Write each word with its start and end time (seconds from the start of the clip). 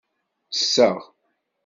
Ttesseɣ. 0.47 0.97